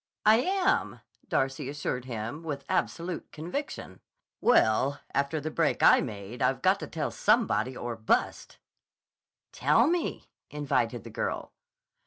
[0.25, 3.99] "I am," Darcy assured him with absolute conviction.
[4.41, 8.57] "Well, after the break I made I've got to tell somebody or bust."
[9.51, 11.53] "Tell me," invited the girl.